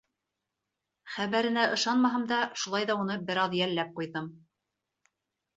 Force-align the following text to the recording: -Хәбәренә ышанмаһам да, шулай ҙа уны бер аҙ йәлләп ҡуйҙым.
-Хәбәренә 1.15 1.67
ышанмаһам 1.75 2.25
да, 2.33 2.41
шулай 2.63 2.87
ҙа 2.93 2.97
уны 3.03 3.21
бер 3.29 3.41
аҙ 3.45 3.55
йәлләп 3.61 3.93
ҡуйҙым. 4.01 4.33